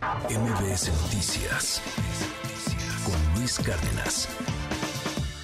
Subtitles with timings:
[0.00, 1.82] MBS Noticias
[3.04, 4.28] con Luis Cárdenas.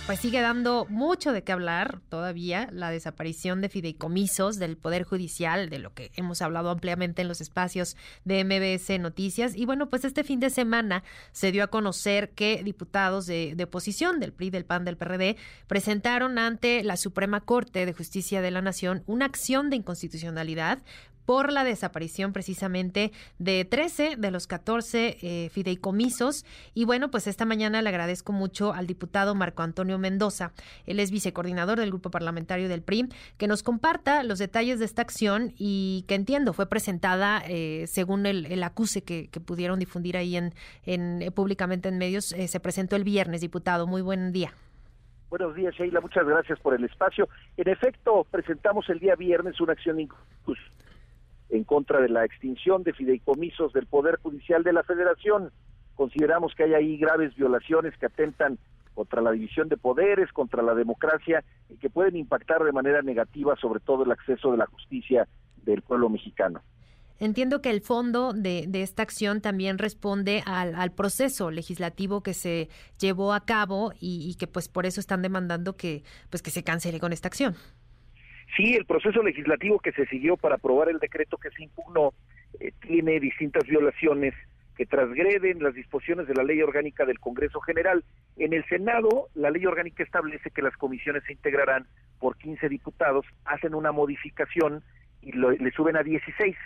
[0.07, 5.69] Pues sigue dando mucho de qué hablar todavía la desaparición de fideicomisos del Poder Judicial,
[5.69, 9.55] de lo que hemos hablado ampliamente en los espacios de MBS Noticias.
[9.55, 11.03] Y bueno, pues este fin de semana
[11.33, 15.37] se dio a conocer que diputados de, de oposición del PRI, del PAN, del PRD
[15.67, 20.79] presentaron ante la Suprema Corte de Justicia de la Nación una acción de inconstitucionalidad
[21.27, 26.45] por la desaparición precisamente de 13 de los 14 eh, fideicomisos.
[26.73, 30.53] Y bueno, pues esta mañana le agradezco mucho al diputado Marco Antonio Mendoza,
[30.87, 35.03] él es vicecoordinador del grupo parlamentario del PRI, que nos comparta los detalles de esta
[35.03, 40.53] acción y que entiendo fue presentada eh, según el, acuse que, pudieron difundir ahí en,
[40.87, 43.87] eh, públicamente en medios, se presentó el viernes, diputado.
[43.87, 44.53] Muy buen día.
[45.29, 46.01] Buenos días, Sheila.
[46.01, 47.29] Muchas gracias por el espacio.
[47.57, 49.99] En efecto, presentamos el día viernes una acción
[51.57, 55.51] en contra de la extinción de fideicomisos del Poder Judicial de la Federación.
[55.95, 58.59] Consideramos que hay ahí graves violaciones que atentan
[58.95, 63.55] contra la división de poderes, contra la democracia y que pueden impactar de manera negativa
[63.57, 65.29] sobre todo el acceso de la justicia
[65.65, 66.63] del pueblo mexicano.
[67.19, 73.33] Entiendo que el fondo de, esta acción también responde al, proceso legislativo que se llevó
[73.33, 77.01] a cabo y, y, que pues por eso están demandando que pues que se cancele
[77.01, 77.55] con esta acción.
[78.55, 82.13] Sí, el proceso legislativo que se siguió para aprobar el decreto que se impugnó
[82.61, 84.35] eh, tiene distintas violaciones
[84.77, 88.05] que transgreden las disposiciones de la ley orgánica del Congreso General.
[88.37, 91.87] En el Senado, la ley orgánica establece que las comisiones se integrarán
[92.19, 94.83] por 15 diputados, hacen una modificación
[95.23, 96.57] y le suben a 16.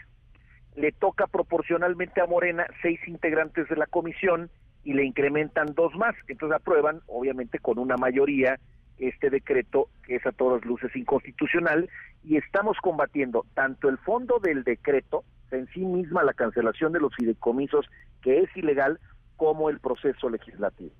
[0.77, 4.51] Le toca proporcionalmente a Morena seis integrantes de la comisión
[4.85, 6.15] y le incrementan dos más.
[6.29, 8.59] Entonces aprueban, obviamente, con una mayoría
[9.01, 11.89] este decreto que es a todas luces inconstitucional
[12.23, 17.15] y estamos combatiendo tanto el fondo del decreto, en sí misma la cancelación de los
[17.17, 17.87] fideicomisos,
[18.23, 19.01] que es ilegal,
[19.37, 20.93] como el proceso legislativo.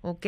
[0.00, 0.26] Ok,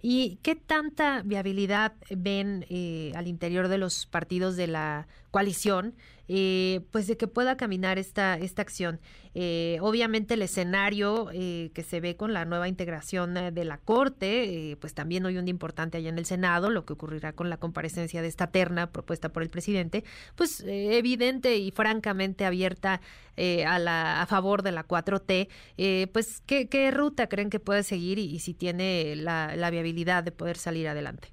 [0.00, 5.94] ¿y qué tanta viabilidad ven eh, al interior de los partidos de la coalición,
[6.28, 9.00] eh, pues de que pueda caminar esta, esta acción.
[9.34, 14.76] Eh, obviamente el escenario eh, que se ve con la nueva integración de la Corte,
[14.80, 18.20] pues también hoy un importante allá en el Senado, lo que ocurrirá con la comparecencia
[18.20, 20.04] de esta terna propuesta por el presidente,
[20.36, 23.00] pues evidente y francamente abierta
[23.36, 28.18] a, la, a favor de la 4T, pues ¿qué, ¿qué, ruta creen que puede seguir
[28.18, 31.28] y, si tiene la, la viabilidad de poder salir adelante?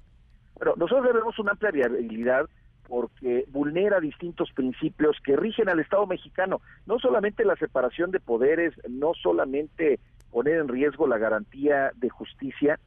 [0.54, 2.46] Bueno, nosotros debemos una amplia viabilidad
[2.88, 8.74] porque vulnera distintos principios que rigen al Estado mexicano, no solamente la separación de poderes,
[8.88, 9.98] no solamente
[10.30, 12.78] poner en riesgo la garantía de justicia,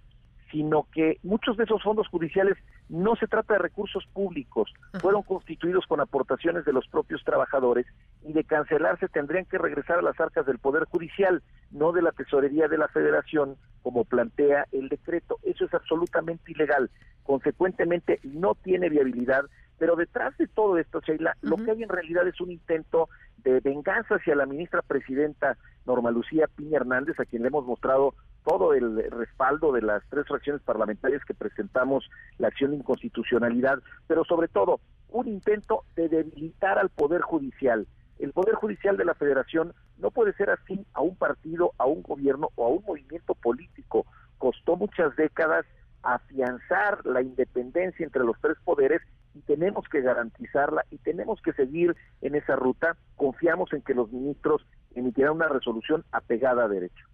[0.52, 2.58] sino que muchos de esos fondos judiciales
[2.90, 7.86] no se trata de recursos públicos, fueron constituidos con aportaciones de los propios trabajadores
[8.24, 12.12] y de cancelarse tendrían que regresar a las arcas del Poder Judicial, no de la
[12.12, 15.38] Tesorería de la Federación, como plantea el decreto.
[15.44, 16.90] Eso es absolutamente ilegal.
[17.24, 19.46] Consecuentemente, no tiene viabilidad
[19.80, 23.62] pero detrás de todo esto, Sheila, lo que hay en realidad es un intento de
[23.62, 28.14] venganza hacia la ministra presidenta Norma Lucía Piña Hernández, a quien le hemos mostrado
[28.44, 34.26] todo el respaldo de las tres fracciones parlamentarias que presentamos la acción de inconstitucionalidad, pero
[34.26, 37.88] sobre todo un intento de debilitar al Poder Judicial.
[38.20, 42.02] El Poder Judicial de la Federación no puede ser así a un partido, a un
[42.02, 44.06] gobierno o a un movimiento político.
[44.38, 45.66] Costó muchas décadas
[46.04, 49.02] afianzar la independencia entre los tres poderes
[49.50, 52.98] tenemos que garantizarla y tenemos que seguir en esa ruta.
[53.16, 57.08] Confiamos en que los ministros emitirán una resolución apegada a derecho.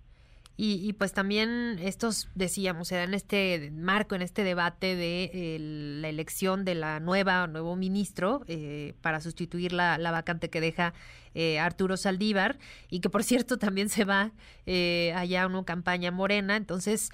[0.58, 5.58] Y, pues también estos, decíamos, se en este marco, en este debate de
[6.00, 10.94] la elección de la nueva, nuevo ministro eh, para sustituir la, vacante que deja
[11.34, 12.58] eh, Arturo Saldívar
[12.90, 14.32] y que por cierto también se va
[14.66, 16.56] eh, allá a una campaña morena.
[16.56, 17.10] Entonces,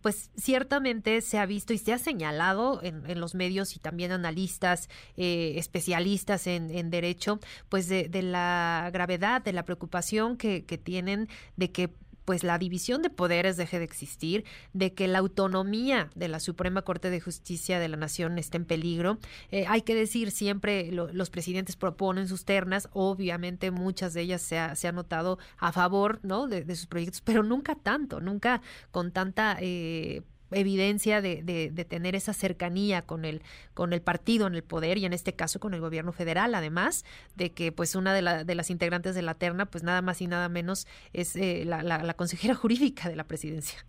[0.00, 4.88] pues ciertamente se ha visto y se ha señalado en, los medios y también analistas,
[5.16, 11.90] especialistas en, derecho, pues de, la gravedad, de la preocupación que, que tienen de que
[12.24, 16.82] pues la división de poderes deje de existir, de que la autonomía de la Suprema
[16.82, 19.18] Corte de Justicia de la Nación esté en peligro.
[19.50, 24.58] Eh, hay que decir, siempre los presidentes proponen sus ternas, obviamente muchas de ellas se
[24.58, 26.46] ha, se ha notado a favor ¿no?
[26.46, 29.56] de, sus proyectos, pero nunca tanto, nunca con tanta...
[29.60, 33.42] Eh, evidencia de, de, tener esa cercanía con el
[33.74, 37.04] con el partido en el poder y en este caso con el gobierno federal además
[37.36, 40.26] de que pues una de, de las integrantes de la terna pues nada más y
[40.26, 43.80] nada menos es eh, la, la, consejera jurídica de la presidencia.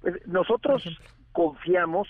[0.00, 0.82] Pues nosotros
[1.32, 2.08] confiamos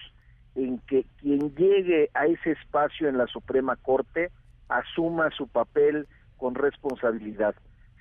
[0.55, 4.31] en que quien llegue a ese espacio en la Suprema Corte
[4.69, 6.07] asuma su papel
[6.37, 7.55] con responsabilidad.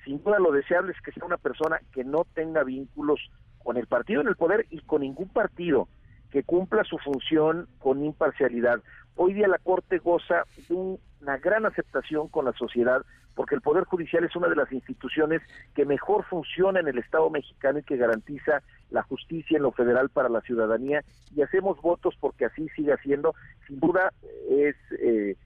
[0.06, 3.20] Sin duda lo deseable es que sea una persona que no tenga vínculos
[3.64, 5.88] con el partido en el poder y con ningún partido,
[6.32, 8.82] que cumpla su función con imparcialidad.
[9.16, 10.76] Hoy día la Corte goza de
[11.22, 13.04] una gran aceptación con la sociedad
[13.40, 15.42] porque el Poder Judicial es una de las instituciones
[15.74, 20.10] que mejor funciona en el Estado mexicano y que garantiza la justicia en lo federal
[20.10, 23.34] para la ciudadanía y hacemos votos porque así siga siendo.
[23.66, 24.12] Sin duda
[24.50, 25.38] es eh,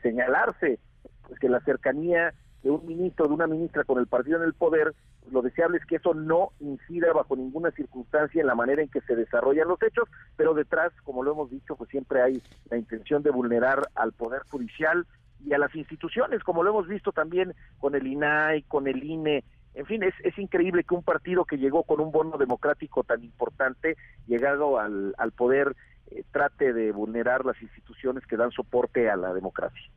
[0.00, 0.78] señalarse
[1.26, 4.54] pues, que la cercanía de un ministro, de una ministra con el partido en el
[4.54, 4.94] poder,
[5.30, 9.00] lo deseable es que eso no incida bajo ninguna circunstancia en la manera en que
[9.02, 13.22] se desarrollan los hechos, pero detrás, como lo hemos dicho, pues siempre hay la intención
[13.22, 15.06] de vulnerar al poder judicial
[15.44, 19.44] y a las instituciones, como lo hemos visto también con el INAI, con el INE,
[19.74, 23.22] en fin, es, es increíble que un partido que llegó con un bono democrático tan
[23.22, 23.96] importante,
[24.26, 25.76] llegado al, al poder,
[26.10, 29.90] eh, trate de vulnerar las instituciones que dan soporte a la democracia.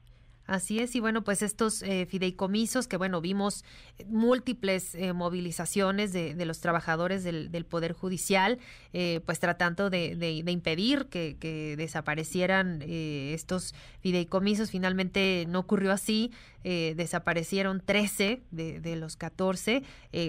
[0.46, 3.64] Así es, y bueno, pues estos eh, fideicomisos que, bueno, vimos
[4.08, 8.60] múltiples eh, movilizaciones de, los trabajadores del, Poder Judicial,
[8.92, 14.70] eh, pues tratando de, impedir que, desaparecieran estos fideicomisos.
[14.70, 16.32] Finalmente no ocurrió así,
[16.64, 19.84] desaparecieron 13 de, los 14,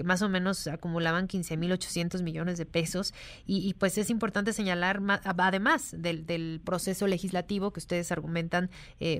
[0.05, 3.13] más o menos acumulaban 15.800 millones de pesos,
[3.45, 8.69] y, pues es importante señalar, además del, del proceso legislativo que ustedes argumentan,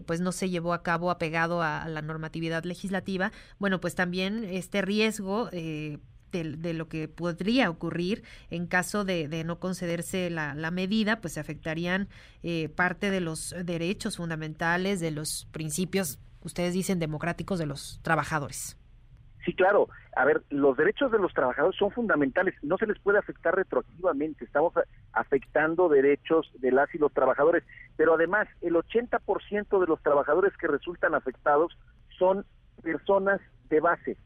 [0.05, 4.81] pues no se llevó a cabo apegado a, la normatividad legislativa, bueno, pues también este
[4.81, 5.97] riesgo eh,
[6.31, 11.33] de, lo que podría ocurrir en caso de, de no concederse la, la, medida, pues
[11.33, 12.07] se afectarían
[12.43, 18.77] eh, parte de los derechos fundamentales, de los principios, ustedes dicen, democráticos de los trabajadores.
[19.45, 19.87] Sí, claro.
[20.15, 22.55] A ver, los derechos de los trabajadores son fundamentales.
[22.63, 24.43] No se les puede afectar retroactivamente.
[24.43, 24.73] Estamos
[25.13, 27.63] afectando derechos de las y los trabajadores.
[27.95, 31.77] Pero además, el 80% de los trabajadores que resultan afectados
[32.17, 32.43] son
[32.81, 33.39] personas
[33.69, 34.17] de base,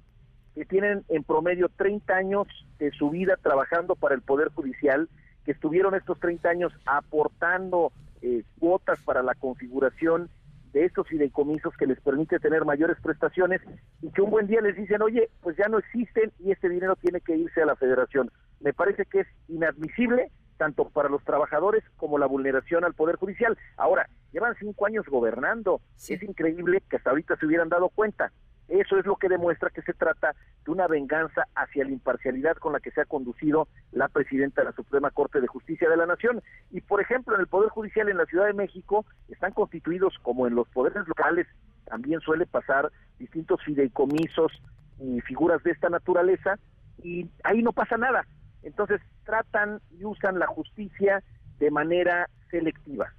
[0.55, 5.09] que tienen en promedio 30 años de su vida trabajando para el Poder Judicial,
[5.43, 10.29] que estuvieron estos 30 años aportando eh, cuotas para la configuración
[10.73, 13.61] de estos fideicomisos que les permite tener mayores prestaciones
[14.01, 16.95] y que un buen día les dicen, oye, pues ya no existen y este dinero
[16.95, 18.31] tiene que irse a la federación.
[18.59, 23.57] Me parece que es inadmisible tanto para los trabajadores como la vulneración al Poder Judicial.
[23.77, 25.81] Ahora, llevan cinco años gobernando.
[25.95, 26.13] Sí.
[26.13, 28.31] Es increíble que hasta ahorita se hubieran dado cuenta.
[28.69, 32.71] Eso es lo que demuestra que se trata de una venganza hacia la imparcialidad con
[32.71, 36.05] la que se ha conducido la presidenta de la Suprema Corte de Justicia de la
[36.05, 36.41] Nación.
[36.69, 40.45] Y, por ejemplo, en el Poder Judicial en la Ciudad de México están constituidos, como
[40.45, 41.47] en los poderes locales,
[41.85, 44.61] también suele pasar distintos fideicomisos
[44.99, 46.59] y figuras de esta naturaleza,
[47.01, 48.27] y ahí no pasa nada.
[48.61, 51.23] Entonces tratan y usan la justicia
[51.57, 53.13] de manera selectiva.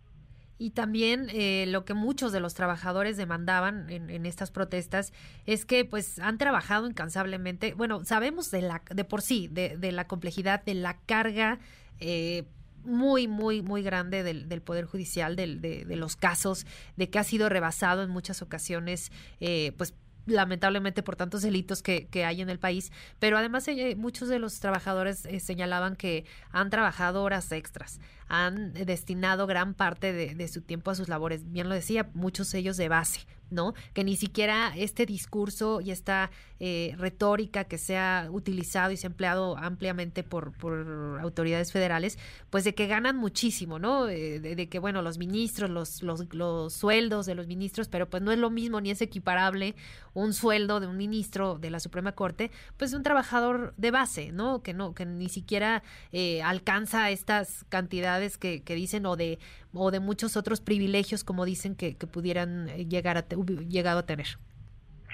[0.60, 5.10] Y también eh, lo que muchos de los trabajadores demandaban en, en, estas protestas
[5.46, 7.72] es que pues han trabajado incansablemente.
[7.72, 11.60] Bueno, sabemos de la de por sí, de, de la complejidad, de la carga
[11.98, 12.44] eh,
[12.84, 16.66] muy, muy, muy grande del, del Poder Judicial, del, de, de, los casos,
[16.98, 19.94] de que ha sido rebasado en muchas ocasiones, eh, pues
[20.26, 24.38] lamentablemente por tantos delitos que, que, hay en el país, pero además eh, muchos de
[24.38, 30.48] los trabajadores eh, señalaban que han trabajado horas extras, han destinado gran parte de, de,
[30.48, 33.74] su tiempo a sus labores, bien lo decía, muchos ellos de base, ¿no?
[33.92, 39.06] Que ni siquiera este discurso y esta eh, retórica que se ha utilizado y se
[39.06, 42.18] ha empleado ampliamente por, por autoridades federales,
[42.50, 44.08] pues de que ganan muchísimo, ¿no?
[44.08, 48.22] Eh, de, que, bueno, los ministros, los, los, los sueldos de los ministros, pero pues
[48.22, 49.74] no es lo mismo ni es equiparable
[50.12, 54.32] un sueldo de un ministro de la Suprema Corte, pues de un trabajador de base,
[54.32, 54.62] ¿no?
[54.62, 59.38] Que no, que ni siquiera eh, alcanza estas cantidades que, que dicen o de,
[59.72, 64.26] o de muchos otros privilegios, como dicen, que, que pudieran llegar a llegado a tener.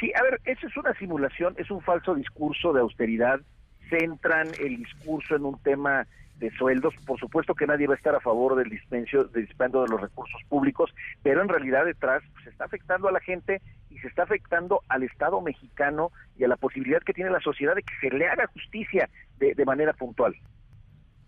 [0.00, 3.40] Sí, a ver, eso es una simulación, es un falso discurso de austeridad,
[3.88, 6.06] centran el discurso en un tema
[6.38, 9.82] de sueldos, por supuesto que nadie va a estar a favor del dispendio, del dispendio
[9.82, 13.62] de los recursos públicos, pero en realidad detrás pues, se está afectando a la gente
[13.90, 17.74] y se está afectando al Estado mexicano y a la posibilidad que tiene la sociedad
[17.74, 19.08] de que se le haga justicia
[19.38, 20.36] de, de manera puntual.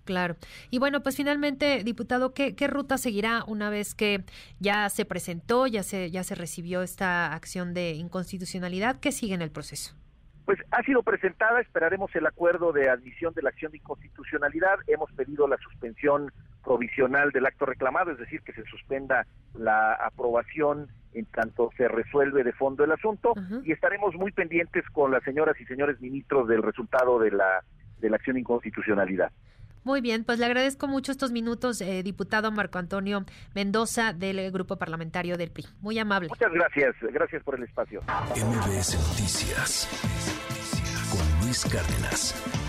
[0.08, 0.36] Claro.
[0.70, 4.24] Y bueno, pues finalmente, diputado, ¿qué, ¿qué, ruta seguirá una vez que
[4.58, 9.00] ya se presentó, ya se, ya se recibió esta acción de inconstitucionalidad?
[9.00, 9.94] ¿Qué sigue en el proceso?
[10.46, 14.78] Pues ha sido presentada, esperaremos el acuerdo de admisión de la acción de inconstitucionalidad.
[14.86, 16.32] Hemos pedido la suspensión
[16.64, 22.44] provisional del acto reclamado, es decir, que se suspenda la aprobación en tanto se resuelve
[22.44, 23.62] de fondo el asunto uh -huh.
[23.62, 27.62] y estaremos muy pendientes con las señoras y señores ministros del resultado de la,
[27.98, 29.32] de la acción de inconstitucionalidad.
[29.84, 34.76] Muy bien, pues le agradezco mucho estos minutos, eh, diputado Marco Antonio Mendoza del Grupo
[34.76, 35.66] Parlamentario del PRI.
[35.80, 36.28] Muy amable.
[36.28, 38.02] Muchas gracias, gracias por el espacio.
[38.36, 39.88] MBS Noticias.
[41.42, 42.67] Luis Cárdenas.